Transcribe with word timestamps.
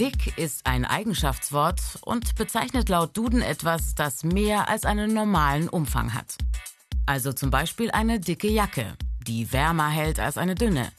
Dick 0.00 0.38
ist 0.38 0.66
ein 0.66 0.86
Eigenschaftswort 0.86 1.82
und 2.00 2.34
bezeichnet 2.34 2.88
laut 2.88 3.14
Duden 3.18 3.42
etwas, 3.42 3.94
das 3.94 4.24
mehr 4.24 4.66
als 4.66 4.86
einen 4.86 5.12
normalen 5.12 5.68
Umfang 5.68 6.14
hat. 6.14 6.38
Also 7.04 7.34
zum 7.34 7.50
Beispiel 7.50 7.90
eine 7.90 8.18
dicke 8.18 8.48
Jacke, 8.48 8.94
die 9.26 9.52
wärmer 9.52 9.90
hält 9.90 10.18
als 10.18 10.38
eine 10.38 10.54
dünne. 10.54 10.90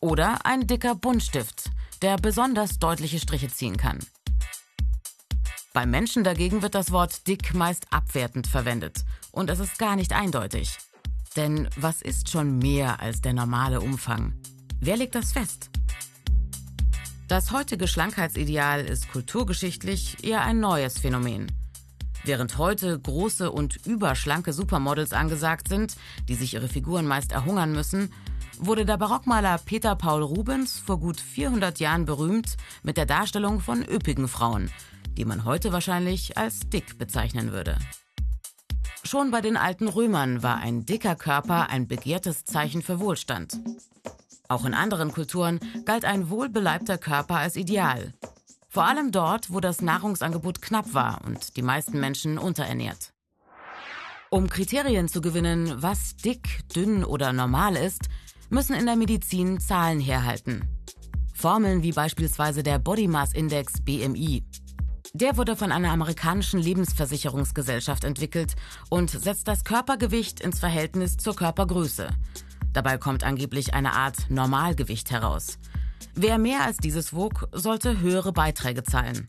Oder 0.00 0.46
ein 0.46 0.66
dicker 0.66 0.94
Buntstift, 0.94 1.64
der 2.00 2.16
besonders 2.16 2.78
deutliche 2.78 3.18
Striche 3.18 3.48
ziehen 3.48 3.76
kann. 3.76 3.98
Beim 5.74 5.90
Menschen 5.90 6.24
dagegen 6.24 6.62
wird 6.62 6.74
das 6.74 6.90
Wort 6.90 7.26
dick 7.26 7.52
meist 7.52 7.92
abwertend 7.92 8.46
verwendet 8.46 9.04
und 9.30 9.50
es 9.50 9.58
ist 9.58 9.78
gar 9.78 9.94
nicht 9.94 10.14
eindeutig. 10.14 10.78
Denn 11.36 11.68
was 11.76 12.00
ist 12.00 12.30
schon 12.30 12.56
mehr 12.56 12.98
als 13.00 13.20
der 13.20 13.34
normale 13.34 13.82
Umfang? 13.82 14.32
Wer 14.80 14.96
legt 14.96 15.16
das 15.16 15.32
fest? 15.32 15.68
Das 17.28 17.52
heutige 17.52 17.86
Schlankheitsideal 17.86 18.86
ist 18.86 19.12
kulturgeschichtlich 19.12 20.24
eher 20.24 20.40
ein 20.40 20.60
neues 20.60 20.98
Phänomen. 20.98 21.52
Während 22.24 22.56
heute 22.56 22.98
große 22.98 23.52
und 23.52 23.84
überschlanke 23.86 24.54
Supermodels 24.54 25.12
angesagt 25.12 25.68
sind, 25.68 25.96
die 26.26 26.36
sich 26.36 26.54
ihre 26.54 26.68
Figuren 26.68 27.06
meist 27.06 27.32
erhungern 27.32 27.72
müssen, 27.72 28.14
wurde 28.58 28.86
der 28.86 28.96
Barockmaler 28.96 29.58
Peter 29.58 29.94
Paul 29.94 30.22
Rubens 30.22 30.78
vor 30.78 30.98
gut 30.98 31.20
400 31.20 31.78
Jahren 31.80 32.06
berühmt 32.06 32.56
mit 32.82 32.96
der 32.96 33.04
Darstellung 33.04 33.60
von 33.60 33.84
üppigen 33.84 34.26
Frauen, 34.26 34.70
die 35.18 35.26
man 35.26 35.44
heute 35.44 35.70
wahrscheinlich 35.70 36.38
als 36.38 36.60
dick 36.70 36.96
bezeichnen 36.96 37.52
würde. 37.52 37.76
Schon 39.04 39.30
bei 39.30 39.42
den 39.42 39.58
alten 39.58 39.88
Römern 39.88 40.42
war 40.42 40.56
ein 40.56 40.86
dicker 40.86 41.14
Körper 41.14 41.68
ein 41.68 41.88
begehrtes 41.88 42.46
Zeichen 42.46 42.80
für 42.80 43.00
Wohlstand. 43.00 43.60
Auch 44.48 44.64
in 44.64 44.72
anderen 44.72 45.12
Kulturen 45.12 45.60
galt 45.84 46.06
ein 46.06 46.30
wohlbeleibter 46.30 46.96
Körper 46.96 47.36
als 47.36 47.56
Ideal. 47.56 48.14
Vor 48.68 48.84
allem 48.84 49.12
dort, 49.12 49.52
wo 49.52 49.60
das 49.60 49.82
Nahrungsangebot 49.82 50.62
knapp 50.62 50.94
war 50.94 51.20
und 51.26 51.56
die 51.56 51.62
meisten 51.62 52.00
Menschen 52.00 52.38
unterernährt. 52.38 53.12
Um 54.30 54.48
Kriterien 54.48 55.08
zu 55.08 55.20
gewinnen, 55.20 55.82
was 55.82 56.16
dick, 56.16 56.68
dünn 56.74 57.04
oder 57.04 57.32
normal 57.32 57.76
ist, 57.76 58.08
müssen 58.50 58.74
in 58.74 58.86
der 58.86 58.96
Medizin 58.96 59.60
Zahlen 59.60 60.00
herhalten. 60.00 60.66
Formeln 61.34 61.82
wie 61.82 61.92
beispielsweise 61.92 62.62
der 62.62 62.78
Body 62.78 63.06
Mass 63.06 63.32
Index 63.32 63.80
BMI. 63.82 64.44
Der 65.14 65.36
wurde 65.36 65.56
von 65.56 65.72
einer 65.72 65.90
amerikanischen 65.90 66.60
Lebensversicherungsgesellschaft 66.60 68.04
entwickelt 68.04 68.54
und 68.90 69.10
setzt 69.10 69.48
das 69.48 69.64
Körpergewicht 69.64 70.40
ins 70.40 70.60
Verhältnis 70.60 71.16
zur 71.16 71.34
Körpergröße. 71.34 72.08
Dabei 72.78 72.96
kommt 72.96 73.24
angeblich 73.24 73.74
eine 73.74 73.94
Art 73.94 74.30
Normalgewicht 74.30 75.10
heraus. 75.10 75.58
Wer 76.14 76.38
mehr 76.38 76.62
als 76.62 76.76
dieses 76.76 77.12
wog, 77.12 77.48
sollte 77.50 77.98
höhere 77.98 78.32
Beiträge 78.32 78.84
zahlen. 78.84 79.26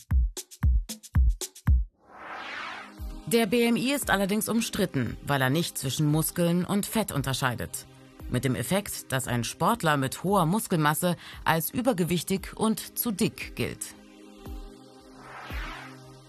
Der 3.26 3.48
BMI 3.48 3.92
ist 3.92 4.12
allerdings 4.12 4.50
umstritten, 4.50 5.18
weil 5.26 5.42
er 5.42 5.50
nicht 5.50 5.80
zwischen 5.80 6.12
Muskeln 6.12 6.64
und 6.64 6.86
Fett 6.86 7.12
unterscheidet. 7.12 7.88
Mit 8.30 8.46
dem 8.46 8.54
Effekt, 8.54 9.12
dass 9.12 9.28
ein 9.28 9.44
Sportler 9.44 9.98
mit 9.98 10.24
hoher 10.24 10.46
Muskelmasse 10.46 11.18
als 11.44 11.72
übergewichtig 11.72 12.56
und 12.56 13.00
zu 13.00 13.10
dick 13.10 13.56
gilt. 13.56 13.96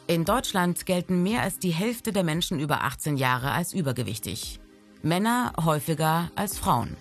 In 0.06 0.24
Deutschland 0.24 0.86
gelten 0.86 1.22
mehr 1.22 1.42
als 1.42 1.58
die 1.58 1.74
Hälfte 1.74 2.12
der 2.12 2.24
Menschen 2.24 2.58
über 2.60 2.82
18 2.82 3.18
Jahre 3.18 3.50
als 3.50 3.74
übergewichtig. 3.74 4.58
Männer 5.02 5.52
häufiger 5.62 6.30
als 6.34 6.58
Frauen. 6.58 6.96